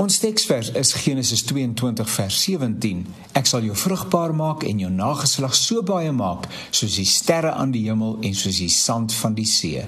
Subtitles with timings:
[0.00, 3.00] Ons teksvers is Genesis 22 vers 17.
[3.36, 7.74] Ek sal jou vrugbaar maak en jou nageslag so baie maak soos die sterre aan
[7.74, 9.82] die hemel en soos die sand van die see.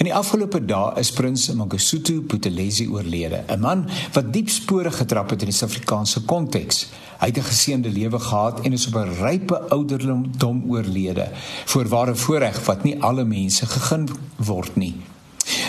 [0.00, 3.84] In die afgelope dae is prins Mangosuthu Buthelezi oorlede, 'n man
[4.16, 6.86] wat diep spore getrap het in die Suid-Afrikaanse konteks.
[7.20, 11.28] Hy het 'n geseënde lewe gehad en is op 'n rype ouderdom oorlede,
[11.66, 14.96] voorware voorreg wat nie alle mense gegeen word nie.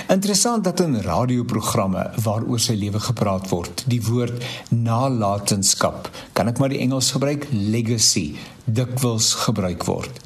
[0.10, 4.42] Interessant dat in radioprogramme waaroor sy lewe gepraat word, die woord
[4.74, 8.32] nalatenskap, kan ek maar die Engels gebruik, legacy,
[8.66, 10.18] dikwels gebruik word.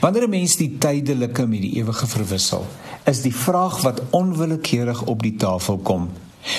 [0.00, 2.64] Wanneer 'n mens die tydelike met die ewige verwissel,
[3.04, 6.08] is die vraag wat onwillekeurig op die tafel kom: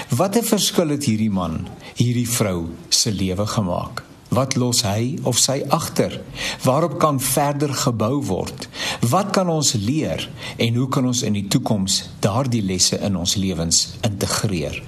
[0.10, 4.04] Watter verskil het hierdie man, hierdie vrou se lewe gemaak?
[4.30, 6.22] Wat los hy of sy agter?
[6.64, 8.69] Waarop kan verder gebou word?
[9.00, 13.38] Wat kan ons leer en hoe kan ons in die toekoms daardie lesse in ons
[13.40, 14.82] lewens integreer?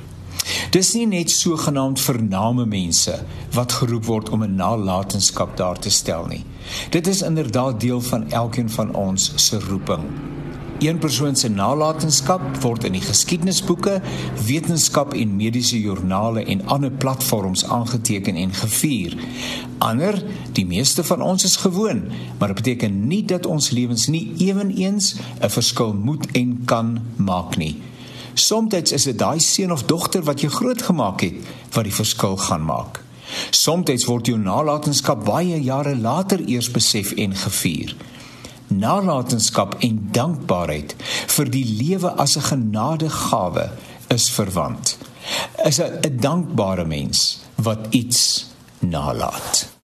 [0.76, 3.16] Dis nie net sogenaamd vername mense
[3.56, 6.44] wat geroep word om 'n nalatenskap daar te stel nie.
[6.90, 10.04] Dit is inderdaad deel van elkeen van ons se roeping.
[10.82, 14.00] Een persoon se nalatenskap word in die geskiedenisboeke,
[14.48, 19.14] wetenskap en mediese joernale en ander platforms aangeteken en gevier.
[19.78, 20.18] Ander,
[20.58, 22.02] die meeste van ons is gewoon,
[22.40, 27.58] maar dit beteken nie dat ons lewens nie eweneens 'n verskil moet en kan maak
[27.58, 27.78] nie.
[28.34, 31.36] Somstyds is dit daai seun of dogter wat jy grootgemaak het
[31.72, 33.04] wat die verskil gaan maak.
[33.50, 37.96] Somstyds word jou nalatenskap baie jare later eers besef en gevier
[38.72, 40.96] nalatenskap en dankbaarheid
[41.36, 43.70] vir die lewe as 'n genadegawe
[44.08, 44.98] is verwant.
[45.66, 48.46] Is 'n dankbare mens wat iets
[48.80, 49.71] nalat.